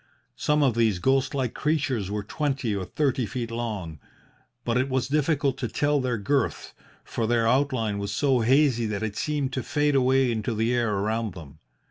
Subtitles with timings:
[0.35, 3.99] Some of these ghost like creatures were twenty or thirty feet long,
[4.65, 9.03] but it was difficult to tell their girth, for their outline was so hazy that
[9.03, 11.59] it seemed to fade away into the air around them.